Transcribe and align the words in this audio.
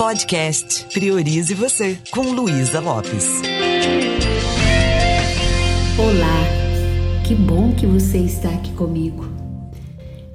Podcast 0.00 0.86
Priorize 0.94 1.52
Você, 1.52 1.98
com 2.10 2.22
Luísa 2.22 2.80
Lopes. 2.80 3.42
Olá, 5.98 7.22
que 7.22 7.34
bom 7.34 7.74
que 7.74 7.84
você 7.84 8.16
está 8.16 8.48
aqui 8.48 8.72
comigo. 8.72 9.28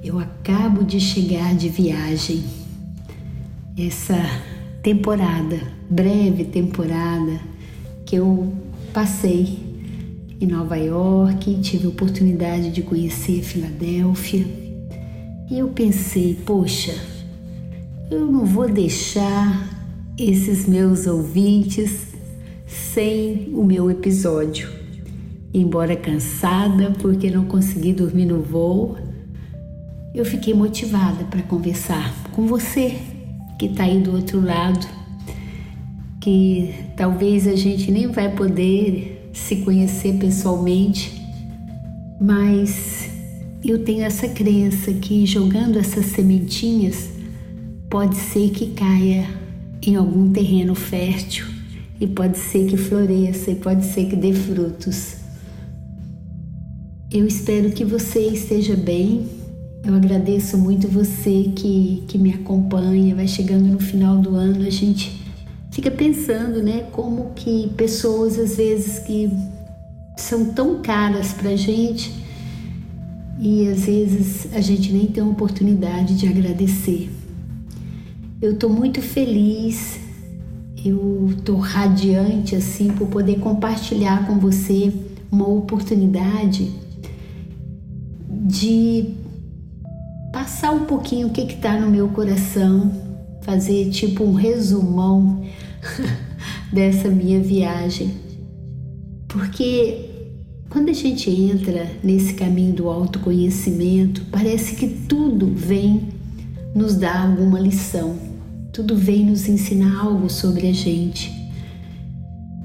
Eu 0.04 0.20
acabo 0.20 0.84
de 0.84 1.00
chegar 1.00 1.52
de 1.56 1.68
viagem. 1.68 2.44
Essa 3.76 4.14
temporada, 4.84 5.60
breve 5.90 6.44
temporada, 6.44 7.40
que 8.04 8.14
eu 8.14 8.54
passei 8.92 9.58
em 10.40 10.46
Nova 10.46 10.76
York, 10.76 11.58
tive 11.60 11.86
a 11.86 11.88
oportunidade 11.88 12.70
de 12.70 12.82
conhecer 12.82 13.42
Filadélfia. 13.42 14.46
E 15.50 15.58
eu 15.58 15.66
pensei, 15.70 16.38
poxa, 16.46 17.15
eu 18.10 18.30
não 18.30 18.44
vou 18.44 18.68
deixar 18.68 19.68
esses 20.16 20.66
meus 20.66 21.06
ouvintes 21.06 22.14
sem 22.66 23.50
o 23.52 23.64
meu 23.64 23.90
episódio. 23.90 24.70
Embora 25.52 25.96
cansada 25.96 26.92
porque 27.00 27.30
não 27.30 27.46
consegui 27.46 27.92
dormir 27.92 28.26
no 28.26 28.40
voo, 28.40 28.96
eu 30.14 30.24
fiquei 30.24 30.54
motivada 30.54 31.24
para 31.24 31.42
conversar 31.42 32.14
com 32.32 32.46
você 32.46 32.96
que 33.58 33.66
está 33.66 33.84
aí 33.84 34.00
do 34.00 34.14
outro 34.14 34.40
lado, 34.40 34.86
que 36.20 36.74
talvez 36.96 37.46
a 37.46 37.56
gente 37.56 37.90
nem 37.90 38.06
vai 38.06 38.30
poder 38.30 39.30
se 39.32 39.56
conhecer 39.56 40.14
pessoalmente, 40.18 41.22
mas 42.20 43.10
eu 43.64 43.82
tenho 43.82 44.04
essa 44.04 44.28
crença 44.28 44.92
que 44.92 45.26
jogando 45.26 45.78
essas 45.78 46.06
sementinhas 46.06 47.15
pode 47.88 48.16
ser 48.16 48.50
que 48.50 48.68
caia 48.68 49.26
em 49.82 49.96
algum 49.96 50.32
terreno 50.32 50.74
fértil 50.74 51.46
e 52.00 52.06
pode 52.06 52.38
ser 52.38 52.66
que 52.66 52.76
floresça 52.76 53.50
e 53.50 53.54
pode 53.54 53.84
ser 53.84 54.06
que 54.06 54.16
dê 54.16 54.32
frutos. 54.32 55.16
Eu 57.10 57.26
espero 57.26 57.70
que 57.70 57.84
você 57.84 58.20
esteja 58.20 58.76
bem. 58.76 59.26
Eu 59.84 59.94
agradeço 59.94 60.58
muito 60.58 60.88
você 60.88 61.52
que, 61.54 62.02
que 62.08 62.18
me 62.18 62.32
acompanha. 62.32 63.14
Vai 63.14 63.28
chegando 63.28 63.66
no 63.66 63.78
final 63.78 64.18
do 64.18 64.34
ano, 64.34 64.66
a 64.66 64.70
gente 64.70 65.24
fica 65.70 65.90
pensando, 65.90 66.62
né, 66.62 66.86
como 66.92 67.30
que 67.34 67.70
pessoas 67.76 68.38
às 68.38 68.56
vezes 68.56 68.98
que 69.00 69.30
são 70.16 70.46
tão 70.46 70.80
caras 70.82 71.32
pra 71.32 71.54
gente 71.54 72.12
e 73.38 73.68
às 73.68 73.84
vezes 73.84 74.48
a 74.52 74.60
gente 74.60 74.92
nem 74.92 75.06
tem 75.06 75.22
a 75.22 75.26
oportunidade 75.26 76.16
de 76.16 76.26
agradecer. 76.26 77.10
Eu 78.40 78.52
estou 78.52 78.68
muito 78.68 79.00
feliz, 79.00 79.98
eu 80.84 81.30
estou 81.30 81.56
radiante 81.56 82.54
assim 82.54 82.88
por 82.88 83.08
poder 83.08 83.38
compartilhar 83.38 84.26
com 84.26 84.38
você 84.38 84.92
uma 85.32 85.48
oportunidade 85.48 86.70
de 88.28 89.14
passar 90.30 90.72
um 90.72 90.84
pouquinho 90.84 91.28
o 91.28 91.30
que 91.30 91.40
está 91.40 91.80
no 91.80 91.90
meu 91.90 92.08
coração, 92.08 92.92
fazer 93.40 93.88
tipo 93.88 94.22
um 94.22 94.34
resumão 94.34 95.42
dessa 96.70 97.08
minha 97.08 97.40
viagem. 97.40 98.12
Porque 99.28 100.10
quando 100.68 100.90
a 100.90 100.92
gente 100.92 101.30
entra 101.30 101.90
nesse 102.04 102.34
caminho 102.34 102.74
do 102.74 102.88
autoconhecimento, 102.90 104.26
parece 104.30 104.76
que 104.76 104.86
tudo 104.86 105.46
vem 105.46 106.08
nos 106.74 106.96
dar 106.96 107.26
alguma 107.26 107.58
lição, 107.58 108.25
tudo 108.76 108.94
vem 108.94 109.24
nos 109.24 109.48
ensinar 109.48 110.04
algo 110.04 110.28
sobre 110.28 110.68
a 110.68 110.72
gente. 110.72 111.32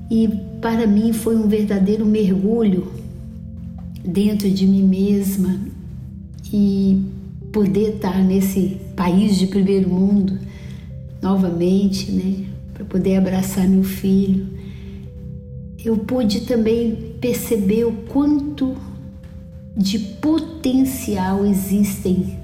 E 0.10 0.28
para 0.60 0.86
mim 0.86 1.14
foi 1.14 1.38
um 1.38 1.48
verdadeiro 1.48 2.06
mergulho 2.06 2.92
dentro 4.04 4.52
de 4.52 4.68
mim 4.68 4.84
mesma 4.84 5.58
e 6.52 7.02
poder 7.54 7.96
estar 7.96 8.22
nesse 8.26 8.78
país 8.94 9.38
de 9.38 9.48
primeiro 9.48 9.90
mundo 9.90 10.38
novamente, 11.22 12.12
né, 12.12 12.46
para 12.74 12.84
poder 12.84 13.16
abraçar 13.16 13.66
meu 13.66 13.86
filho. 13.86 14.48
Eu 15.80 15.96
pude 15.96 16.42
também 16.42 17.16
perceber 17.22 17.86
o 17.86 17.94
quanto 18.10 18.76
de 19.78 19.98
potencial 19.98 21.46
existem 21.46 22.38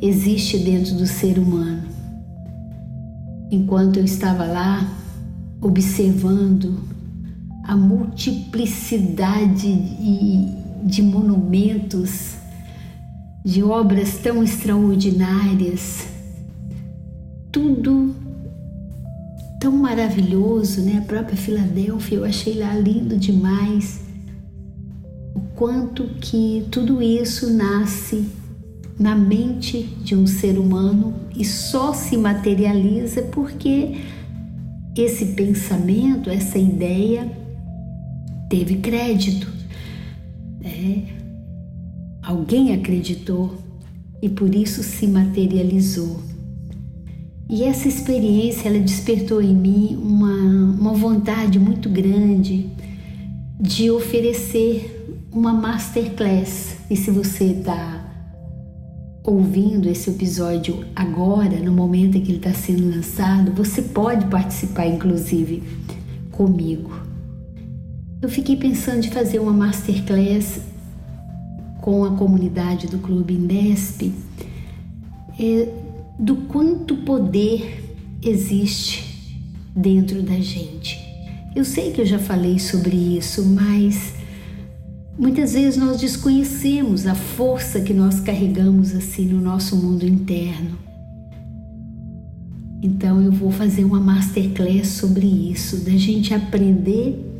existe 0.00 0.56
dentro 0.56 0.94
do 0.94 1.06
ser 1.06 1.38
humano. 1.38 1.93
Enquanto 3.54 3.98
eu 3.98 4.04
estava 4.04 4.44
lá 4.46 4.84
observando 5.60 6.76
a 7.62 7.76
multiplicidade 7.76 9.72
de 10.82 11.00
monumentos, 11.00 12.34
de 13.44 13.62
obras 13.62 14.18
tão 14.18 14.42
extraordinárias, 14.42 16.04
tudo 17.52 18.12
tão 19.60 19.70
maravilhoso, 19.70 20.80
né? 20.80 20.98
A 20.98 21.02
própria 21.02 21.36
Filadélfia 21.36 22.18
eu 22.18 22.24
achei 22.24 22.58
lá 22.58 22.74
lindo 22.74 23.16
demais. 23.16 24.00
O 25.32 25.42
quanto 25.54 26.08
que 26.20 26.66
tudo 26.72 27.00
isso 27.00 27.54
nasce 27.54 28.26
na 28.98 29.14
mente 29.14 29.82
de 30.02 30.14
um 30.14 30.26
ser 30.26 30.58
humano 30.58 31.14
e 31.36 31.44
só 31.44 31.92
se 31.92 32.16
materializa 32.16 33.22
porque 33.22 33.96
esse 34.96 35.26
pensamento, 35.26 36.30
essa 36.30 36.58
ideia 36.58 37.30
teve 38.48 38.76
crédito. 38.76 39.48
É, 40.62 41.02
alguém 42.22 42.72
acreditou 42.72 43.58
e 44.22 44.28
por 44.28 44.54
isso 44.54 44.82
se 44.82 45.06
materializou. 45.06 46.22
E 47.50 47.64
essa 47.64 47.88
experiência 47.88 48.68
ela 48.68 48.78
despertou 48.78 49.42
em 49.42 49.54
mim 49.54 49.98
uma, 50.00 50.34
uma 50.80 50.92
vontade 50.94 51.58
muito 51.58 51.88
grande 51.90 52.70
de 53.60 53.90
oferecer 53.90 55.18
uma 55.30 55.52
masterclass. 55.52 56.76
E 56.88 56.96
se 56.96 57.10
você 57.10 57.46
está 57.46 58.03
ouvindo 59.24 59.88
esse 59.88 60.10
episódio 60.10 60.84
agora, 60.94 61.58
no 61.58 61.72
momento 61.72 62.18
em 62.18 62.20
que 62.20 62.30
ele 62.30 62.36
está 62.36 62.52
sendo 62.52 62.94
lançado, 62.94 63.52
você 63.52 63.80
pode 63.80 64.26
participar, 64.26 64.86
inclusive, 64.86 65.62
comigo. 66.30 66.92
Eu 68.20 68.28
fiquei 68.28 68.54
pensando 68.54 69.00
de 69.00 69.10
fazer 69.10 69.38
uma 69.38 69.52
masterclass 69.52 70.60
com 71.80 72.04
a 72.04 72.10
comunidade 72.10 72.86
do 72.86 72.98
Clube 72.98 73.32
Indesp 73.34 74.12
é, 75.38 75.68
do 76.18 76.36
quanto 76.36 76.96
poder 76.98 77.96
existe 78.22 79.40
dentro 79.74 80.22
da 80.22 80.38
gente. 80.38 80.98
Eu 81.56 81.64
sei 81.64 81.92
que 81.92 82.00
eu 82.00 82.06
já 82.06 82.18
falei 82.18 82.58
sobre 82.58 82.96
isso, 82.96 83.44
mas 83.46 84.14
Muitas 85.16 85.52
vezes 85.54 85.76
nós 85.76 86.00
desconhecemos 86.00 87.06
a 87.06 87.14
força 87.14 87.80
que 87.80 87.94
nós 87.94 88.18
carregamos 88.18 88.94
assim 88.94 89.26
no 89.26 89.40
nosso 89.40 89.76
mundo 89.76 90.04
interno. 90.04 90.76
Então 92.82 93.22
eu 93.22 93.30
vou 93.30 93.50
fazer 93.50 93.84
uma 93.84 94.00
masterclass 94.00 94.88
sobre 94.88 95.26
isso, 95.26 95.84
da 95.84 95.92
gente 95.92 96.34
aprender 96.34 97.32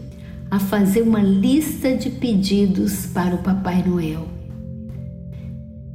a 0.50 0.60
fazer 0.60 1.02
uma 1.02 1.20
lista 1.20 1.96
de 1.96 2.10
pedidos 2.10 3.06
para 3.06 3.34
o 3.34 3.42
Papai 3.42 3.82
Noel. 3.86 4.28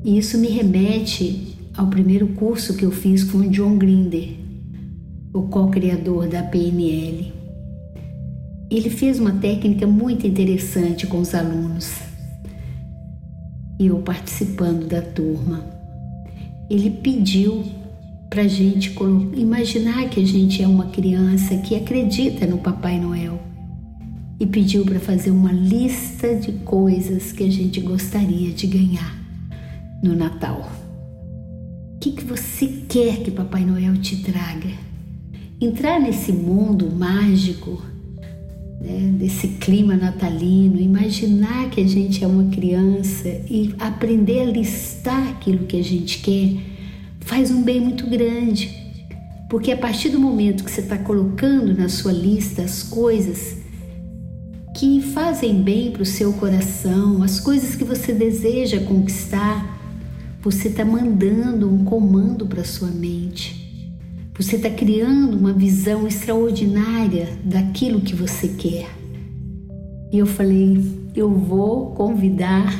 E 0.03 0.17
isso 0.17 0.37
me 0.37 0.49
remete 0.49 1.57
ao 1.75 1.87
primeiro 1.87 2.27
curso 2.27 2.75
que 2.75 2.83
eu 2.83 2.91
fiz 2.91 3.23
com 3.23 3.37
o 3.39 3.49
John 3.49 3.77
Grinder, 3.77 4.35
o 5.33 5.43
co-criador 5.43 6.27
da 6.27 6.43
PNL. 6.43 7.38
Ele 8.69 8.89
fez 8.91 9.19
uma 9.19 9.31
técnica 9.31 9.87
muito 9.87 10.27
interessante 10.27 11.07
com 11.07 11.19
os 11.19 11.33
alunos. 11.33 11.91
E 13.79 13.87
eu 13.87 13.97
participando 13.97 14.87
da 14.87 15.01
turma. 15.01 15.63
Ele 16.69 16.91
pediu 16.91 17.65
para 18.29 18.43
a 18.43 18.47
gente 18.47 18.95
imaginar 19.35 20.07
que 20.09 20.19
a 20.19 20.25
gente 20.25 20.61
é 20.61 20.67
uma 20.67 20.85
criança 20.89 21.57
que 21.57 21.75
acredita 21.75 22.45
no 22.45 22.59
Papai 22.59 22.99
Noel 22.99 23.41
e 24.39 24.45
pediu 24.45 24.85
para 24.85 24.99
fazer 24.99 25.31
uma 25.31 25.51
lista 25.51 26.35
de 26.35 26.51
coisas 26.63 27.31
que 27.31 27.43
a 27.43 27.51
gente 27.51 27.81
gostaria 27.81 28.51
de 28.51 28.67
ganhar 28.67 29.17
no 30.03 30.15
Natal. 30.15 30.71
O 31.95 31.99
que, 31.99 32.11
que 32.11 32.23
você 32.23 32.67
quer 32.87 33.23
que 33.23 33.31
Papai 33.31 33.65
Noel 33.65 33.97
te 33.97 34.17
traga? 34.17 34.69
Entrar 35.59 35.99
nesse 35.99 36.31
mundo 36.31 36.89
mágico 36.95 37.88
né, 38.79 39.11
desse 39.17 39.47
clima 39.47 39.95
natalino, 39.95 40.79
imaginar 40.79 41.69
que 41.69 41.81
a 41.81 41.87
gente 41.87 42.23
é 42.23 42.27
uma 42.27 42.49
criança 42.49 43.27
e 43.49 43.75
aprender 43.77 44.41
a 44.41 44.45
listar 44.45 45.29
aquilo 45.29 45.65
que 45.65 45.77
a 45.77 45.83
gente 45.83 46.19
quer 46.19 46.69
faz 47.21 47.51
um 47.51 47.61
bem 47.61 47.79
muito 47.79 48.07
grande. 48.07 48.75
Porque 49.49 49.71
a 49.71 49.77
partir 49.77 50.09
do 50.09 50.19
momento 50.19 50.63
que 50.63 50.71
você 50.71 50.81
está 50.81 50.97
colocando 50.97 51.75
na 51.75 51.89
sua 51.89 52.11
lista 52.11 52.61
as 52.61 52.83
coisas 52.83 53.57
que 54.75 55.01
fazem 55.01 55.61
bem 55.61 55.91
para 55.91 56.03
o 56.03 56.05
seu 56.05 56.31
coração, 56.33 57.21
as 57.21 57.39
coisas 57.39 57.75
que 57.75 57.83
você 57.83 58.13
deseja 58.13 58.79
conquistar, 58.79 59.77
você 60.41 60.69
está 60.69 60.85
mandando 60.85 61.69
um 61.69 61.83
comando 61.83 62.45
para 62.45 62.63
sua 62.63 62.87
mente. 62.87 63.58
Você 64.39 64.55
está 64.55 64.69
criando 64.69 65.35
uma 65.37 65.51
visão 65.51 66.07
extraordinária 66.07 67.27
daquilo 67.43 67.99
que 67.99 68.15
você 68.15 68.47
quer. 68.47 68.87
E 70.13 70.17
eu 70.17 70.25
falei, 70.25 70.81
eu 71.13 71.29
vou 71.29 71.87
convidar 71.87 72.73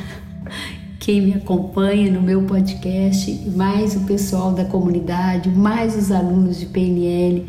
quem 0.98 1.20
me 1.20 1.34
acompanha 1.34 2.10
no 2.10 2.22
meu 2.22 2.44
podcast, 2.44 3.30
mais 3.54 3.94
o 3.94 4.00
pessoal 4.06 4.54
da 4.54 4.64
comunidade, 4.64 5.50
mais 5.50 5.94
os 5.94 6.10
alunos 6.10 6.58
de 6.58 6.64
PNL, 6.64 7.44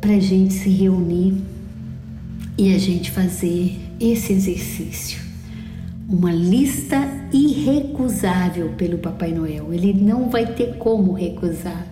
para 0.00 0.14
a 0.14 0.20
gente 0.20 0.54
se 0.54 0.70
reunir 0.70 1.34
e 2.56 2.74
a 2.74 2.78
gente 2.78 3.10
fazer 3.10 3.78
esse 4.00 4.32
exercício. 4.32 5.20
Uma 6.08 6.32
lista 6.32 6.96
irrecusável 7.30 8.70
pelo 8.70 8.96
Papai 8.96 9.32
Noel. 9.32 9.70
Ele 9.70 9.92
não 9.92 10.30
vai 10.30 10.46
ter 10.46 10.78
como 10.78 11.12
recusar. 11.12 11.91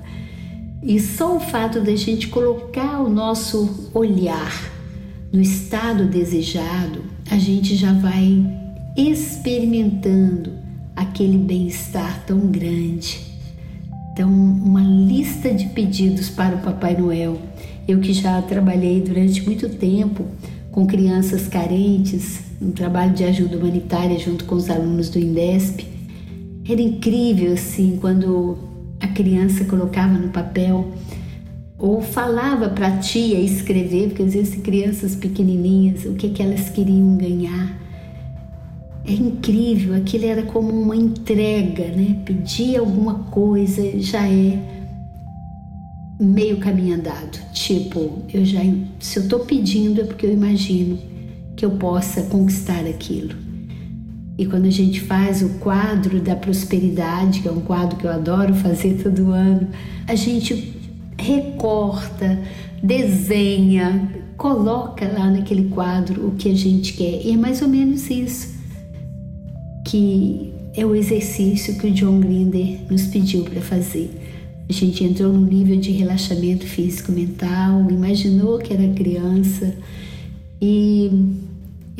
E 0.83 0.99
só 0.99 1.37
o 1.37 1.41
fato 1.41 1.81
da 1.81 1.95
gente 1.95 2.29
colocar 2.29 3.01
o 3.03 3.11
nosso 3.11 3.91
olhar 3.93 4.71
no 5.33 5.41
estado 5.41 6.07
desejado, 6.07 7.03
a 7.31 7.37
gente 7.39 7.77
já 7.77 7.93
vai 7.93 8.45
experimentando 8.97 10.53
aquele 10.97 11.39
bem-estar 11.39 12.25
tão 12.27 12.39
grande. 12.47 13.21
Então, 14.13 14.31
uma 14.31 14.83
lista 14.83 15.53
de 15.53 15.67
pedidos 15.67 16.29
para 16.29 16.57
o 16.57 16.61
Papai 16.61 16.97
Noel. 16.97 17.39
Eu 17.87 18.01
que 18.01 18.13
já 18.13 18.41
trabalhei 18.43 19.01
durante 19.01 19.43
muito 19.43 19.69
tempo 19.69 20.25
com 20.71 20.87
crianças 20.87 21.47
carentes, 21.47 22.41
um 22.61 22.71
trabalho 22.71 23.13
de 23.13 23.25
ajuda 23.25 23.57
humanitária 23.57 24.19
junto 24.19 24.45
com 24.45 24.55
os 24.55 24.69
alunos 24.69 25.09
do 25.09 25.19
INDESP. 25.19 25.87
Era 26.69 26.81
incrível 26.81 27.55
assim 27.55 27.99
quando 28.01 28.70
a 29.01 29.09
criança 29.09 29.65
colocava 29.65 30.19
no 30.19 30.29
papel 30.29 30.93
ou 31.79 32.03
falava 32.03 32.69
para 32.69 32.89
a 32.89 32.99
tia 32.99 33.41
escrever, 33.41 34.09
porque 34.09 34.23
às 34.23 34.35
vezes 34.35 34.61
crianças 34.63 35.17
pequenininhas, 35.17 36.05
o 36.05 36.15
que, 36.15 36.29
que 36.29 36.43
elas 36.43 36.69
queriam 36.69 37.17
ganhar. 37.17 37.81
É 39.07 39.13
incrível, 39.13 39.95
aquilo 39.95 40.27
era 40.27 40.43
como 40.43 40.69
uma 40.69 40.95
entrega, 40.95 41.89
né? 41.89 42.21
Pedir 42.25 42.77
alguma 42.77 43.15
coisa 43.15 43.99
já 43.99 44.29
é 44.29 44.59
meio 46.21 46.59
caminho 46.59 46.97
andado. 46.97 47.41
Tipo, 47.55 48.19
eu 48.33 48.45
já 48.45 48.61
se 48.99 49.19
eu 49.19 49.23
estou 49.23 49.41
pedindo 49.41 50.03
é 50.03 50.05
porque 50.05 50.27
eu 50.27 50.33
imagino 50.33 50.99
que 51.57 51.65
eu 51.65 51.71
possa 51.71 52.23
conquistar 52.25 52.85
aquilo. 52.85 53.35
E 54.41 54.47
quando 54.47 54.65
a 54.65 54.71
gente 54.71 55.03
faz 55.03 55.43
o 55.43 55.51
quadro 55.59 56.19
da 56.19 56.35
prosperidade, 56.35 57.41
que 57.41 57.49
é 57.49 57.53
um 57.53 57.61
quadro 57.61 57.99
que 57.99 58.07
eu 58.07 58.11
adoro 58.11 58.55
fazer 58.55 58.95
todo 59.03 59.33
ano, 59.33 59.69
a 60.09 60.15
gente 60.15 60.81
recorta, 61.19 62.41
desenha, 62.83 64.11
coloca 64.39 65.07
lá 65.07 65.31
naquele 65.31 65.69
quadro 65.69 66.27
o 66.27 66.37
que 66.37 66.49
a 66.49 66.55
gente 66.57 66.95
quer. 66.95 67.21
E 67.23 67.33
é 67.33 67.37
mais 67.37 67.61
ou 67.61 67.69
menos 67.69 68.09
isso 68.09 68.59
que 69.87 70.55
é 70.75 70.87
o 70.87 70.95
exercício 70.95 71.77
que 71.79 71.89
o 71.89 71.91
John 71.91 72.21
Grinder 72.21 72.79
nos 72.91 73.09
pediu 73.09 73.45
para 73.45 73.61
fazer. 73.61 74.11
A 74.67 74.73
gente 74.73 75.05
entrou 75.05 75.31
num 75.31 75.45
nível 75.45 75.79
de 75.79 75.91
relaxamento 75.91 76.65
físico-mental, 76.65 77.91
imaginou 77.91 78.57
que 78.57 78.73
era 78.73 78.89
criança 78.95 79.75
e, 80.63 81.11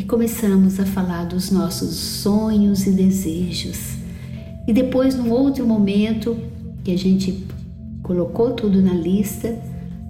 e 0.01 0.03
começamos 0.03 0.81
a 0.81 0.87
falar 0.87 1.27
dos 1.27 1.51
nossos 1.51 1.95
sonhos 1.95 2.87
e 2.87 2.91
desejos. 2.91 3.99
E 4.67 4.73
depois, 4.73 5.15
num 5.15 5.31
outro 5.31 5.67
momento, 5.67 6.39
que 6.83 6.91
a 6.91 6.97
gente 6.97 7.45
colocou 8.03 8.53
tudo 8.53 8.81
na 8.81 8.95
lista, 8.95 9.55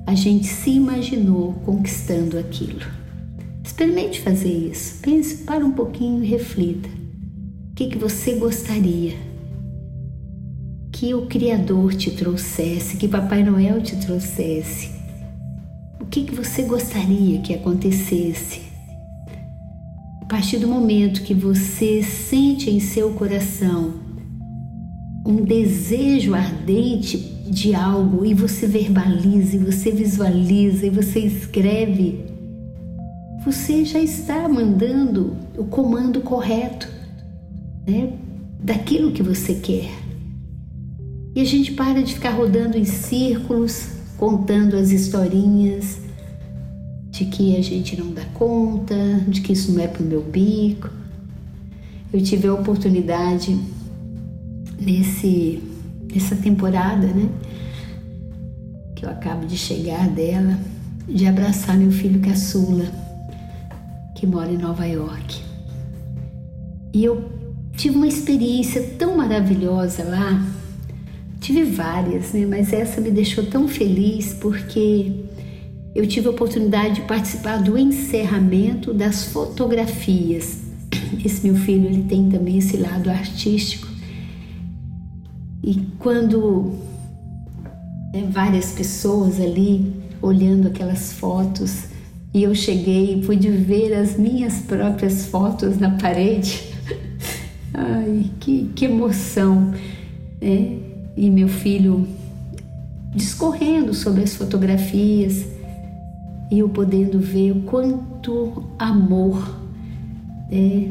a 0.07 0.15
gente 0.15 0.47
se 0.47 0.71
imaginou 0.71 1.55
conquistando 1.65 2.39
aquilo. 2.39 2.87
Experimente 3.65 4.21
fazer 4.21 4.53
isso. 4.71 5.01
Pense, 5.03 5.39
para 5.39 5.67
um 5.67 5.73
pouquinho 5.73 6.23
e 6.23 6.29
reflita. 6.29 6.89
O 7.73 7.75
que, 7.75 7.89
que 7.89 7.99
você 7.99 8.35
gostaria 8.35 9.17
que 10.93 11.15
o 11.15 11.27
Criador 11.27 11.95
te 11.95 12.13
trouxesse, 12.13 12.97
que 12.97 13.09
Papai 13.09 13.43
Noel 13.43 13.83
te 13.83 13.97
trouxesse? 13.97 14.89
O 16.01 16.07
que, 16.07 16.23
que 16.23 16.35
você 16.35 16.63
gostaria 16.63 17.41
que 17.41 17.53
acontecesse? 17.53 18.70
Partir 20.31 20.59
do 20.59 20.69
momento 20.69 21.23
que 21.23 21.35
você 21.35 22.05
sente 22.05 22.71
em 22.71 22.79
seu 22.79 23.11
coração 23.15 23.95
um 25.27 25.43
desejo 25.43 26.35
ardente 26.35 27.19
de 27.49 27.75
algo 27.75 28.25
e 28.25 28.33
você 28.33 28.69
verbaliza, 28.69 29.57
e 29.57 29.59
você 29.59 29.91
visualiza, 29.91 30.87
e 30.87 30.91
você 30.91 31.19
escreve, 31.19 32.21
você 33.45 33.85
já 33.85 33.99
está 33.99 34.49
mandando 34.49 35.37
o 35.59 35.65
comando 35.65 36.21
correto 36.21 36.89
né, 37.85 38.13
daquilo 38.63 39.11
que 39.11 39.25
você 39.25 39.55
quer. 39.55 39.91
E 41.35 41.41
a 41.41 41.45
gente 41.45 41.73
para 41.73 42.05
de 42.05 42.15
ficar 42.15 42.31
rodando 42.31 42.79
em 42.79 42.85
círculos, 42.85 43.89
contando 44.17 44.77
as 44.77 44.93
historinhas 44.93 45.99
de 47.21 47.27
que 47.27 47.55
a 47.55 47.63
gente 47.63 48.01
não 48.01 48.13
dá 48.13 48.25
conta, 48.33 48.97
de 49.29 49.43
que 49.43 49.53
isso 49.53 49.73
não 49.73 49.83
é 49.83 49.87
para 49.87 50.03
o 50.03 50.07
meu 50.07 50.23
bico. 50.23 50.89
Eu 52.11 52.23
tive 52.23 52.49
a 52.49 52.55
oportunidade 52.55 53.61
nesse 54.81 55.63
nessa 56.11 56.35
temporada, 56.35 57.07
né? 57.07 57.29
Que 58.97 59.05
eu 59.05 59.11
acabo 59.11 59.45
de 59.45 59.59
chegar 59.59 60.09
dela, 60.09 60.59
de 61.07 61.27
abraçar 61.27 61.77
meu 61.77 61.93
filho 61.93 62.21
caçula, 62.21 62.87
que 64.17 64.27
mora 64.27 64.51
em 64.51 64.57
Nova 64.57 64.87
York. 64.87 65.43
E 66.95 67.05
eu 67.05 67.31
tive 67.77 67.97
uma 67.97 68.09
experiência 68.09 68.83
tão 68.99 69.19
maravilhosa 69.19 70.05
lá. 70.05 70.43
Tive 71.39 71.65
várias, 71.65 72.33
né? 72.33 72.47
Mas 72.47 72.73
essa 72.73 72.99
me 72.99 73.11
deixou 73.11 73.45
tão 73.45 73.69
feliz 73.69 74.33
porque 74.33 75.29
eu 75.95 76.07
tive 76.07 76.29
a 76.29 76.31
oportunidade 76.31 76.97
de 76.97 77.01
participar 77.03 77.59
do 77.63 77.77
encerramento 77.77 78.95
das 78.95 79.25
fotografias. 79.25 80.59
Esse 81.25 81.47
meu 81.47 81.57
filho, 81.57 81.87
ele 81.87 82.05
tem 82.05 82.29
também 82.29 82.59
esse 82.59 82.77
lado 82.77 83.11
artístico 83.11 83.91
e 85.63 85.87
quando 85.99 86.73
né, 88.13 88.27
várias 88.31 88.73
pessoas 88.73 89.39
ali 89.39 89.93
olhando 90.23 90.69
aquelas 90.69 91.13
fotos 91.13 91.85
e 92.33 92.43
eu 92.43 92.55
cheguei 92.55 93.15
e 93.15 93.23
pude 93.23 93.51
ver 93.51 93.93
as 93.93 94.17
minhas 94.17 94.61
próprias 94.61 95.27
fotos 95.27 95.79
na 95.79 95.91
parede, 95.91 96.63
ai, 97.75 98.31
que, 98.41 98.71
que 98.75 98.85
emoção! 98.87 99.75
Né? 100.41 100.79
E 101.17 101.29
meu 101.29 101.49
filho 101.49 102.07
discorrendo 103.15 103.93
sobre 103.93 104.23
as 104.23 104.35
fotografias 104.35 105.45
eu 106.51 106.69
podendo 106.69 107.19
ver 107.19 107.53
o 107.53 107.63
quanto 107.63 108.65
amor 108.79 109.57
é, 110.51 110.89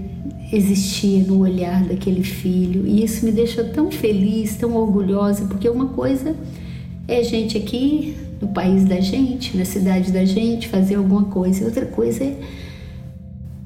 existia 0.54 1.24
no 1.24 1.40
olhar 1.40 1.84
daquele 1.84 2.24
filho 2.24 2.88
e 2.88 3.04
isso 3.04 3.26
me 3.26 3.32
deixa 3.32 3.64
tão 3.64 3.92
feliz, 3.92 4.56
tão 4.56 4.76
orgulhosa, 4.76 5.46
porque 5.46 5.68
uma 5.68 5.88
coisa 5.88 6.36
é 7.08 7.24
gente 7.24 7.58
aqui 7.58 8.16
no 8.42 8.48
país 8.48 8.86
da 8.86 9.00
gente, 9.00 9.58
na 9.58 9.66
cidade 9.66 10.12
da 10.12 10.24
gente, 10.24 10.68
fazer 10.68 10.96
alguma 10.96 11.26
coisa, 11.26 11.62
e 11.62 11.66
outra 11.66 11.86
coisa 11.86 12.24
é, 12.24 12.38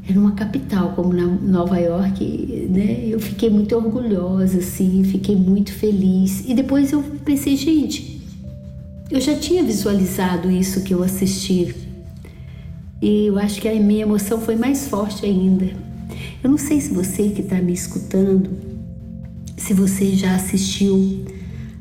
é 0.09 0.13
numa 0.13 0.31
capital 0.31 0.93
como 0.95 1.13
Nova 1.13 1.77
York, 1.77 2.67
né? 2.69 3.05
Eu 3.07 3.19
fiquei 3.19 3.49
muito 3.49 3.75
orgulhosa, 3.75 4.57
assim, 4.57 5.03
fiquei 5.03 5.35
muito 5.35 5.71
feliz. 5.71 6.43
E 6.47 6.53
depois 6.53 6.91
eu 6.91 7.03
pensei, 7.23 7.55
gente, 7.55 8.12
eu 9.09 9.19
já 9.19 9.35
tinha 9.35 9.63
visualizado 9.63 10.49
isso 10.49 10.81
que 10.81 10.93
eu 10.93 11.03
assisti. 11.03 11.75
E 13.01 13.27
eu 13.27 13.37
acho 13.37 13.61
que 13.61 13.67
a 13.67 13.75
minha 13.75 14.03
emoção 14.03 14.39
foi 14.39 14.55
mais 14.55 14.87
forte 14.87 15.25
ainda. 15.25 15.65
Eu 16.43 16.49
não 16.49 16.57
sei 16.57 16.79
se 16.79 16.93
você 16.93 17.29
que 17.29 17.41
está 17.41 17.61
me 17.61 17.73
escutando, 17.73 18.49
se 19.57 19.73
você 19.73 20.15
já 20.15 20.35
assistiu 20.35 21.25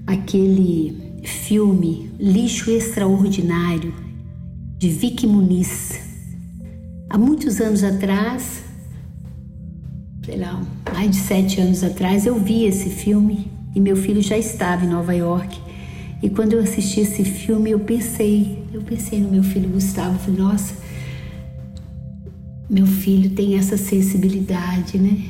aquele 0.06 1.20
filme 1.24 2.10
Lixo 2.18 2.70
Extraordinário 2.70 3.94
de 4.78 4.88
Vicky 4.88 5.26
Muniz. 5.26 6.00
Há 7.08 7.16
muitos 7.16 7.60
anos 7.60 7.84
atrás, 7.84 8.64
sei 10.24 10.38
lá, 10.38 10.60
mais 10.92 11.10
de 11.10 11.16
sete 11.16 11.60
anos 11.60 11.84
atrás, 11.84 12.26
eu 12.26 12.38
vi 12.38 12.64
esse 12.64 12.90
filme 12.90 13.50
e 13.74 13.80
meu 13.80 13.96
filho 13.96 14.22
já 14.22 14.36
estava 14.36 14.84
em 14.84 14.88
Nova 14.88 15.14
York. 15.14 15.71
E 16.22 16.30
quando 16.30 16.52
eu 16.52 16.60
assisti 16.60 17.00
esse 17.00 17.24
filme, 17.24 17.72
eu 17.72 17.80
pensei, 17.80 18.62
eu 18.72 18.80
pensei 18.80 19.18
no 19.20 19.28
meu 19.28 19.42
filho 19.42 19.68
Gustavo, 19.68 20.18
falei, 20.20 20.40
nossa, 20.40 20.74
meu 22.70 22.86
filho 22.86 23.30
tem 23.30 23.58
essa 23.58 23.76
sensibilidade, 23.76 24.98
né? 24.98 25.20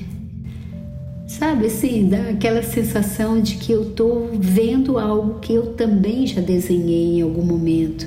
Sabe 1.26 1.66
assim, 1.66 2.08
dá 2.08 2.28
aquela 2.28 2.62
sensação 2.62 3.40
de 3.40 3.56
que 3.56 3.72
eu 3.72 3.86
tô 3.86 4.28
vendo 4.38 4.98
algo 4.98 5.40
que 5.40 5.54
eu 5.54 5.72
também 5.72 6.26
já 6.26 6.42
desenhei 6.42 7.18
em 7.18 7.22
algum 7.22 7.42
momento. 7.42 8.06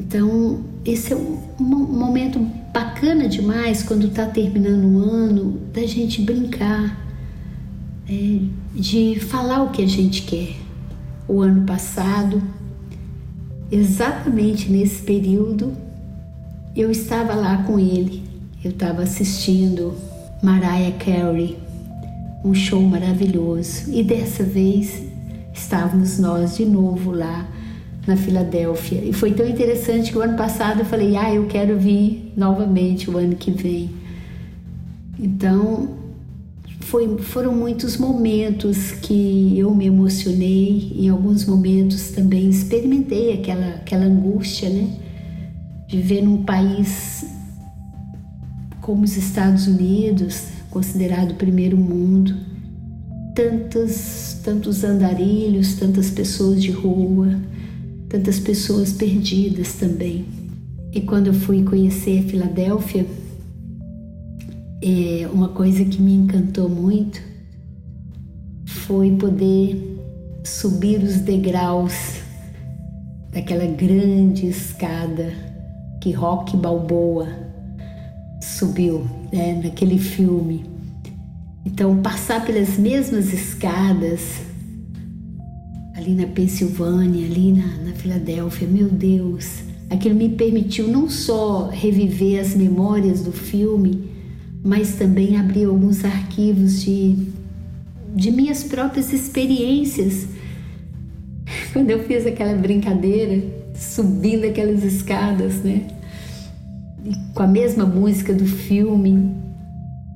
Então, 0.00 0.64
esse 0.82 1.12
é 1.12 1.16
um, 1.16 1.38
momento 1.60 2.40
bacana 2.72 3.28
demais 3.28 3.82
quando 3.82 4.06
está 4.06 4.24
terminando 4.26 4.86
o 4.86 4.98
ano, 4.98 5.60
da 5.72 5.86
gente 5.86 6.22
brincar, 6.22 7.06
é, 8.08 8.40
de 8.74 9.20
falar 9.20 9.62
o 9.62 9.70
que 9.70 9.82
a 9.82 9.86
gente 9.86 10.22
quer. 10.22 10.63
O 11.26 11.40
ano 11.40 11.64
passado, 11.64 12.42
exatamente 13.70 14.70
nesse 14.70 15.02
período, 15.02 15.72
eu 16.76 16.90
estava 16.90 17.34
lá 17.34 17.62
com 17.64 17.78
ele. 17.78 18.22
Eu 18.62 18.70
estava 18.70 19.02
assistindo 19.02 19.94
Mariah 20.42 20.96
Carey, 20.98 21.58
um 22.44 22.54
show 22.54 22.82
maravilhoso. 22.82 23.90
E 23.90 24.02
dessa 24.02 24.42
vez 24.42 25.02
estávamos 25.52 26.18
nós 26.18 26.56
de 26.56 26.64
novo 26.64 27.10
lá 27.10 27.46
na 28.06 28.16
Filadélfia. 28.16 29.02
E 29.02 29.12
foi 29.12 29.32
tão 29.32 29.48
interessante 29.48 30.12
que 30.12 30.18
o 30.18 30.22
ano 30.22 30.36
passado 30.36 30.80
eu 30.80 30.84
falei: 30.84 31.16
"Ah, 31.16 31.32
eu 31.32 31.46
quero 31.46 31.78
vir 31.78 32.32
novamente 32.36 33.10
o 33.10 33.16
ano 33.16 33.34
que 33.36 33.50
vem". 33.50 33.90
Então, 35.18 35.88
foi, 36.94 37.18
foram 37.18 37.52
muitos 37.52 37.96
momentos 37.96 38.92
que 38.92 39.58
eu 39.58 39.74
me 39.74 39.86
emocionei, 39.86 40.92
em 40.94 41.08
alguns 41.08 41.44
momentos 41.44 42.10
também 42.10 42.48
experimentei 42.48 43.32
aquela, 43.32 43.70
aquela 43.70 44.04
angústia, 44.04 44.68
né? 44.68 44.88
De 45.88 46.00
ver 46.00 46.22
num 46.22 46.44
país 46.44 47.26
como 48.80 49.02
os 49.02 49.16
Estados 49.16 49.66
Unidos, 49.66 50.44
considerado 50.70 51.32
o 51.32 51.34
primeiro 51.34 51.76
mundo, 51.76 52.32
tantos, 53.34 54.36
tantos 54.44 54.84
andarilhos, 54.84 55.74
tantas 55.74 56.10
pessoas 56.10 56.62
de 56.62 56.70
rua, 56.70 57.40
tantas 58.08 58.38
pessoas 58.38 58.92
perdidas 58.92 59.72
também. 59.72 60.26
E 60.92 61.00
quando 61.00 61.26
eu 61.26 61.34
fui 61.34 61.64
conhecer 61.64 62.22
Filadélfia, 62.22 63.04
é, 64.86 65.26
uma 65.32 65.48
coisa 65.48 65.82
que 65.82 66.00
me 66.00 66.12
encantou 66.12 66.68
muito 66.68 67.18
foi 68.66 69.12
poder 69.12 69.98
subir 70.44 71.02
os 71.02 71.16
degraus 71.16 72.20
daquela 73.32 73.64
grande 73.64 74.46
escada 74.46 75.32
que 76.02 76.12
Rock 76.12 76.54
Balboa 76.54 77.26
subiu 78.42 79.06
né, 79.32 79.58
naquele 79.64 79.98
filme. 79.98 80.66
Então, 81.64 82.02
passar 82.02 82.44
pelas 82.44 82.76
mesmas 82.76 83.32
escadas 83.32 84.42
ali 85.94 86.14
na 86.14 86.26
Pensilvânia, 86.26 87.24
ali 87.24 87.52
na, 87.54 87.66
na 87.88 87.92
Filadélfia, 87.94 88.68
meu 88.68 88.90
Deus, 88.90 89.60
aquilo 89.88 90.14
me 90.14 90.28
permitiu 90.28 90.88
não 90.88 91.08
só 91.08 91.70
reviver 91.70 92.38
as 92.38 92.54
memórias 92.54 93.22
do 93.22 93.32
filme, 93.32 94.13
mas 94.64 94.94
também 94.94 95.36
abrir 95.36 95.64
alguns 95.64 96.02
arquivos 96.06 96.82
de, 96.82 97.16
de 98.16 98.30
minhas 98.30 98.64
próprias 98.64 99.12
experiências. 99.12 100.26
Quando 101.74 101.90
eu 101.90 102.02
fiz 102.04 102.26
aquela 102.26 102.56
brincadeira, 102.56 103.44
subindo 103.74 104.46
aquelas 104.46 104.82
escadas, 104.82 105.62
né? 105.62 105.86
E 107.04 107.14
com 107.34 107.42
a 107.42 107.46
mesma 107.46 107.84
música 107.84 108.32
do 108.32 108.46
filme, 108.46 109.34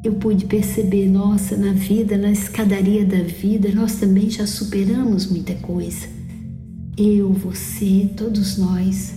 eu 0.03 0.15
pude 0.15 0.47
perceber, 0.47 1.07
nossa, 1.11 1.55
na 1.55 1.73
vida, 1.73 2.17
na 2.17 2.31
escadaria 2.31 3.05
da 3.05 3.19
vida, 3.19 3.71
nós 3.75 3.97
também 3.97 4.31
já 4.31 4.47
superamos 4.47 5.27
muita 5.31 5.55
coisa. 5.57 6.07
Eu, 6.97 7.33
você, 7.35 8.09
todos 8.17 8.57
nós. 8.57 9.15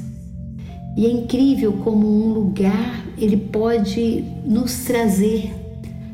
E 0.96 1.06
é 1.06 1.12
incrível 1.12 1.74
como 1.74 2.08
um 2.08 2.34
lugar 2.34 3.06
ele 3.18 3.38
pode 3.38 4.24
nos 4.46 4.84
trazer 4.84 5.54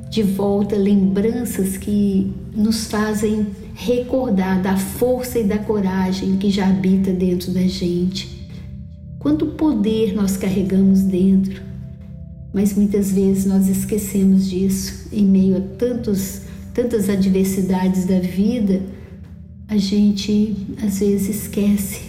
de 0.09 0.23
volta 0.23 0.75
lembranças 0.75 1.77
que 1.77 2.31
nos 2.55 2.87
fazem 2.87 3.47
recordar 3.73 4.61
da 4.61 4.77
força 4.77 5.39
e 5.39 5.43
da 5.43 5.57
coragem 5.57 6.37
que 6.37 6.49
já 6.49 6.67
habita 6.67 7.11
dentro 7.11 7.51
da 7.51 7.61
gente. 7.61 8.47
Quanto 9.19 9.47
poder 9.47 10.13
nós 10.13 10.37
carregamos 10.37 11.01
dentro 11.01 11.67
mas 12.57 12.73
muitas 12.73 13.11
vezes 13.11 13.45
nós 13.45 13.67
esquecemos 13.67 14.49
disso 14.49 15.09
em 15.11 15.23
meio 15.23 15.57
a 15.57 15.61
tantos, 15.77 16.41
tantas 16.73 17.07
adversidades 17.07 18.05
da 18.05 18.19
vida, 18.19 18.81
a 19.67 19.77
gente 19.77 20.55
às 20.83 20.99
vezes 20.99 21.43
esquece, 21.43 22.01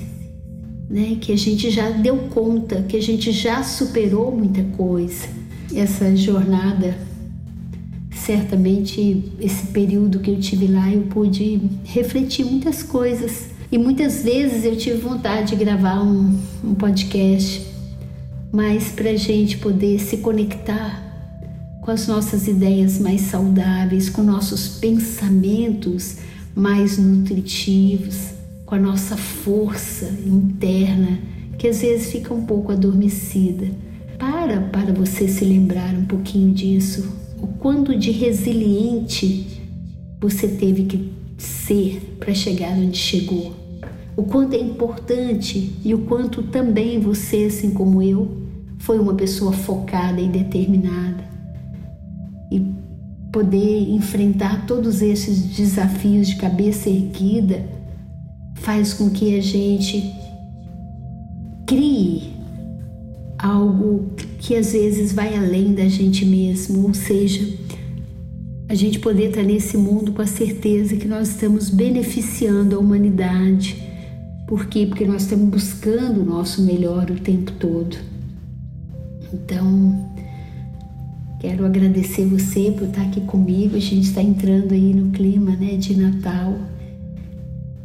né, 0.88 1.16
que 1.20 1.32
a 1.32 1.36
gente 1.36 1.70
já 1.70 1.90
deu 1.90 2.16
conta, 2.30 2.82
que 2.82 2.96
a 2.96 3.02
gente 3.02 3.30
já 3.32 3.62
superou 3.62 4.34
muita 4.34 4.62
coisa. 4.76 5.26
Essa 5.74 6.16
jornada, 6.16 6.96
certamente 8.10 9.32
esse 9.40 9.66
período 9.66 10.20
que 10.20 10.30
eu 10.30 10.40
tive 10.40 10.66
lá, 10.66 10.92
eu 10.92 11.02
pude 11.02 11.60
refletir 11.84 12.44
muitas 12.44 12.82
coisas. 12.82 13.48
E 13.70 13.76
muitas 13.76 14.22
vezes 14.22 14.64
eu 14.64 14.76
tive 14.76 14.98
vontade 14.98 15.50
de 15.50 15.56
gravar 15.56 16.02
um, 16.02 16.38
um 16.64 16.74
podcast 16.74 17.68
mas 18.52 18.90
para 18.90 19.10
a 19.10 19.16
gente 19.16 19.58
poder 19.58 19.98
se 20.00 20.18
conectar 20.18 21.04
com 21.82 21.90
as 21.90 22.06
nossas 22.06 22.48
ideias 22.48 22.98
mais 22.98 23.22
saudáveis, 23.22 24.08
com 24.08 24.22
nossos 24.22 24.78
pensamentos 24.78 26.16
mais 26.54 26.98
nutritivos, 26.98 28.30
com 28.68 28.74
a 28.74 28.78
nossa 28.78 29.16
força 29.16 30.04
interna, 30.26 31.18
que 31.56 31.66
às 31.66 31.80
vezes 31.80 32.12
fica 32.12 32.34
um 32.34 32.44
pouco 32.44 32.70
adormecida. 32.70 33.66
Para 34.18 34.60
para 34.60 34.92
você 34.92 35.26
se 35.26 35.42
lembrar 35.42 35.94
um 35.94 36.04
pouquinho 36.04 36.52
disso, 36.52 37.10
o 37.40 37.46
quanto 37.46 37.96
de 37.96 38.10
resiliente 38.10 39.62
você 40.20 40.46
teve 40.48 40.84
que 40.84 41.10
ser 41.38 42.16
para 42.20 42.34
chegar 42.34 42.72
onde 42.76 42.98
chegou 42.98 43.56
o 44.14 44.24
quanto 44.24 44.54
é 44.54 44.60
importante 44.60 45.72
e 45.82 45.94
o 45.94 46.00
quanto 46.00 46.42
também 46.42 47.00
você, 47.00 47.44
assim 47.44 47.70
como 47.70 48.02
eu, 48.02 48.36
foi 48.80 48.98
uma 48.98 49.14
pessoa 49.14 49.52
focada 49.52 50.20
e 50.20 50.28
determinada. 50.28 51.24
E 52.52 52.60
poder 53.32 53.88
enfrentar 53.88 54.66
todos 54.66 55.00
esses 55.00 55.40
desafios 55.56 56.28
de 56.28 56.36
cabeça 56.36 56.90
erguida 56.90 57.77
faz 58.68 58.92
com 58.92 59.08
que 59.08 59.34
a 59.34 59.40
gente 59.40 60.12
crie 61.66 62.34
algo 63.38 64.10
que 64.38 64.54
às 64.54 64.74
vezes 64.74 65.10
vai 65.10 65.34
além 65.34 65.72
da 65.72 65.88
gente 65.88 66.26
mesmo, 66.26 66.86
ou 66.86 66.92
seja, 66.92 67.48
a 68.68 68.74
gente 68.74 68.98
poder 68.98 69.30
estar 69.30 69.42
nesse 69.42 69.78
mundo 69.78 70.12
com 70.12 70.20
a 70.20 70.26
certeza 70.26 70.96
que 70.96 71.08
nós 71.08 71.30
estamos 71.30 71.70
beneficiando 71.70 72.76
a 72.76 72.78
humanidade 72.78 73.74
por 74.46 74.66
quê? 74.66 74.84
Porque 74.84 75.06
nós 75.06 75.22
estamos 75.22 75.48
buscando 75.48 76.20
o 76.20 76.24
nosso 76.26 76.62
melhor 76.62 77.10
o 77.10 77.18
tempo 77.18 77.52
todo. 77.52 77.96
Então, 79.32 80.12
quero 81.40 81.64
agradecer 81.64 82.26
você 82.26 82.70
por 82.70 82.88
estar 82.88 83.00
aqui 83.00 83.22
comigo. 83.22 83.76
A 83.76 83.80
gente 83.80 84.08
está 84.08 84.20
entrando 84.22 84.74
aí 84.74 84.92
no 84.92 85.10
clima 85.10 85.52
né, 85.52 85.76
de 85.76 85.96
Natal. 85.96 86.77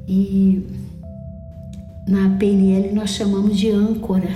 E 0.08 0.62
na 2.08 2.30
PNL 2.38 2.94
nós 2.94 3.12
chamamos 3.12 3.58
de 3.58 3.70
âncora. 3.70 4.30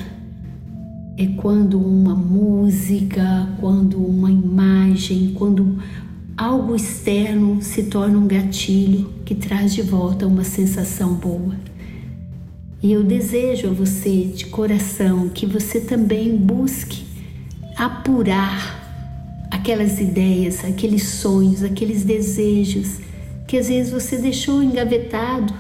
É 1.18 1.26
quando 1.38 1.80
uma 1.80 2.16
música, 2.16 3.50
quando 3.60 3.98
uma 3.98 4.32
imagem, 4.32 5.34
quando 5.34 5.78
algo 6.38 6.76
externo 6.76 7.62
se 7.62 7.84
torna 7.84 8.18
um 8.18 8.28
gatilho 8.28 9.12
que 9.26 9.34
traz 9.34 9.74
de 9.74 9.82
volta 9.82 10.28
uma 10.28 10.44
sensação 10.44 11.16
boa. 11.16 11.56
E 12.82 12.92
eu 12.92 13.04
desejo 13.04 13.70
a 13.70 13.74
você 13.74 14.26
de 14.26 14.46
coração 14.46 15.30
que 15.30 15.48
você 15.48 15.82
também 15.82 16.38
busque 16.38 17.04
apurar 17.76 19.48
aquelas 19.50 20.00
ideias, 20.00 20.64
aqueles 20.64 21.04
sonhos, 21.04 21.64
aqueles 21.64 22.04
desejos 22.04 23.07
que 23.48 23.58
às 23.58 23.70
vezes 23.70 23.92
você 23.92 24.18
deixou 24.18 24.62
engavetado 24.62 25.54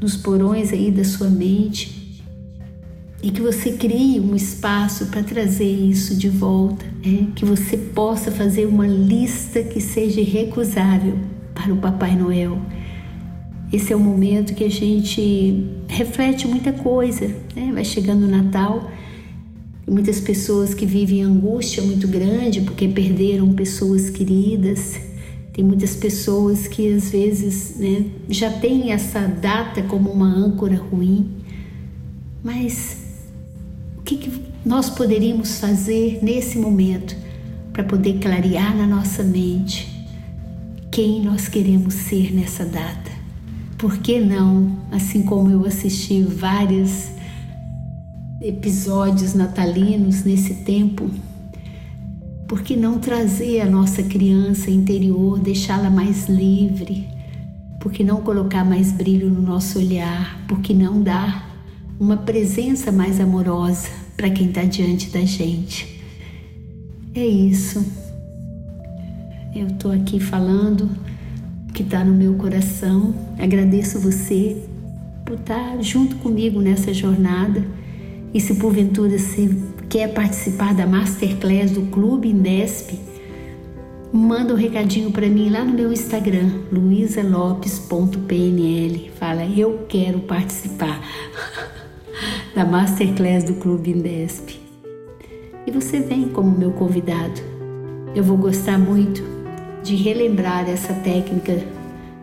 nos 0.00 0.16
porões 0.16 0.72
aí 0.72 0.90
da 0.90 1.04
sua 1.04 1.30
mente 1.30 2.22
e 3.22 3.30
que 3.30 3.40
você 3.40 3.72
crie 3.72 4.20
um 4.20 4.34
espaço 4.34 5.06
para 5.06 5.22
trazer 5.22 5.70
isso 5.70 6.14
de 6.14 6.28
volta, 6.28 6.84
é? 7.02 7.26
que 7.34 7.44
você 7.44 7.78
possa 7.78 8.30
fazer 8.30 8.66
uma 8.66 8.86
lista 8.86 9.62
que 9.62 9.80
seja 9.80 10.20
recusável 10.22 11.18
para 11.54 11.72
o 11.72 11.76
Papai 11.76 12.16
Noel 12.16 12.60
esse 13.74 13.92
é 13.92 13.96
o 13.96 13.98
momento 13.98 14.54
que 14.54 14.62
a 14.62 14.70
gente 14.70 15.66
reflete 15.88 16.46
muita 16.46 16.72
coisa, 16.72 17.26
né? 17.56 17.72
Vai 17.74 17.84
chegando 17.84 18.24
o 18.24 18.28
Natal, 18.28 18.88
muitas 19.84 20.20
pessoas 20.20 20.72
que 20.72 20.86
vivem 20.86 21.24
angústia 21.24 21.82
muito 21.82 22.06
grande 22.06 22.60
porque 22.60 22.86
perderam 22.86 23.52
pessoas 23.52 24.10
queridas. 24.10 25.00
Tem 25.54 25.64
muitas 25.64 25.96
pessoas 25.96 26.68
que 26.68 26.92
às 26.92 27.10
vezes 27.10 27.76
né, 27.78 28.04
já 28.28 28.50
têm 28.50 28.92
essa 28.92 29.20
data 29.20 29.82
como 29.84 30.10
uma 30.10 30.26
âncora 30.26 30.76
ruim. 30.76 31.30
Mas 32.42 32.98
o 33.96 34.02
que, 34.02 34.16
que 34.16 34.42
nós 34.66 34.90
poderíamos 34.90 35.58
fazer 35.58 36.18
nesse 36.20 36.58
momento 36.58 37.16
para 37.72 37.84
poder 37.84 38.18
clarear 38.18 38.76
na 38.76 38.86
nossa 38.86 39.22
mente 39.22 39.90
quem 40.90 41.22
nós 41.22 41.48
queremos 41.48 41.94
ser 41.94 42.34
nessa 42.34 42.66
data? 42.66 43.14
por 43.84 43.98
que 43.98 44.18
não, 44.18 44.78
assim 44.90 45.22
como 45.22 45.50
eu 45.50 45.66
assisti 45.66 46.22
vários 46.22 47.08
episódios 48.40 49.34
natalinos 49.34 50.24
nesse 50.24 50.54
tempo, 50.54 51.10
por 52.54 52.62
que 52.62 52.76
não 52.76 53.00
trazer 53.00 53.62
a 53.62 53.66
nossa 53.68 54.00
criança 54.00 54.70
interior, 54.70 55.40
deixá-la 55.40 55.90
mais 55.90 56.28
livre? 56.28 57.04
Por 57.80 57.90
que 57.90 58.04
não 58.04 58.20
colocar 58.20 58.64
mais 58.64 58.92
brilho 58.92 59.28
no 59.28 59.42
nosso 59.42 59.80
olhar? 59.80 60.40
Por 60.46 60.60
que 60.60 60.72
não 60.72 61.02
dar 61.02 61.52
uma 61.98 62.16
presença 62.16 62.92
mais 62.92 63.18
amorosa 63.18 63.88
para 64.16 64.30
quem 64.30 64.50
está 64.50 64.62
diante 64.62 65.10
da 65.10 65.22
gente? 65.22 66.00
É 67.12 67.26
isso. 67.26 67.84
Eu 69.52 69.66
estou 69.66 69.90
aqui 69.90 70.20
falando 70.20 70.88
que 71.74 71.82
está 71.82 72.04
no 72.04 72.14
meu 72.14 72.34
coração. 72.34 73.12
Agradeço 73.36 73.98
você 73.98 74.62
por 75.26 75.34
estar 75.34 75.72
tá 75.72 75.82
junto 75.82 76.14
comigo 76.18 76.60
nessa 76.60 76.94
jornada. 76.94 77.64
E 78.32 78.40
se 78.40 78.54
porventura 78.54 79.18
você 79.18 79.50
quer 79.88 80.12
participar 80.12 80.74
da 80.74 80.86
Masterclass 80.86 81.70
do 81.70 81.82
Clube 81.90 82.28
Indesp, 82.28 82.98
manda 84.12 84.54
um 84.54 84.56
recadinho 84.56 85.10
para 85.10 85.28
mim 85.28 85.50
lá 85.50 85.64
no 85.64 85.72
meu 85.72 85.92
Instagram, 85.92 86.62
luisalopes.pnl. 86.72 89.10
Fala, 89.18 89.44
eu 89.44 89.84
quero 89.88 90.20
participar 90.20 91.00
da 92.54 92.64
Masterclass 92.64 93.44
do 93.44 93.54
Clube 93.54 93.90
Indesp. 93.90 94.60
E 95.66 95.70
você 95.70 96.00
vem 96.00 96.28
como 96.28 96.56
meu 96.56 96.72
convidado. 96.72 97.40
Eu 98.14 98.22
vou 98.22 98.36
gostar 98.36 98.78
muito 98.78 99.22
de 99.82 99.96
relembrar 99.96 100.68
essa 100.68 100.92
técnica 100.94 101.62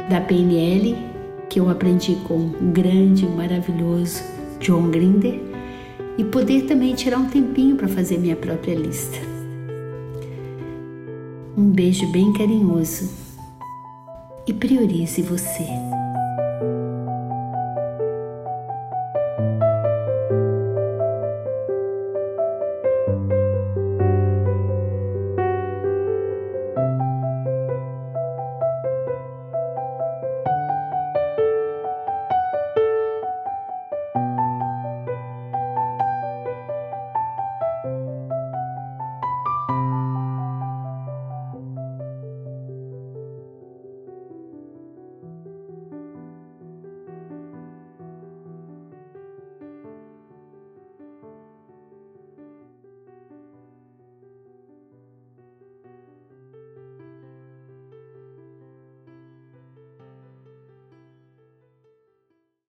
da 0.10 0.22
PNL 0.22 0.96
que 1.50 1.60
eu 1.60 1.70
aprendi 1.70 2.16
com 2.28 2.36
o 2.36 2.72
grande, 2.72 3.28
maravilhoso 3.28 4.24
John 4.60 4.90
Grinder 4.90 5.51
e 6.22 6.26
poder 6.26 6.68
também 6.68 6.94
tirar 6.94 7.18
um 7.18 7.28
tempinho 7.28 7.76
para 7.76 7.88
fazer 7.88 8.20
minha 8.20 8.36
própria 8.36 8.76
lista. 8.76 9.18
Um 11.58 11.72
beijo 11.72 12.06
bem 12.12 12.32
carinhoso 12.32 13.10
e 14.46 14.54
priorize 14.54 15.20
você. 15.24 15.91